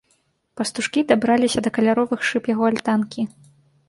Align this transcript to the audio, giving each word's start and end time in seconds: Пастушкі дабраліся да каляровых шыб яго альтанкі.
Пастушкі 0.59 1.03
дабраліся 1.11 1.63
да 1.67 1.71
каляровых 1.75 2.23
шыб 2.31 2.49
яго 2.53 2.63
альтанкі. 2.71 3.27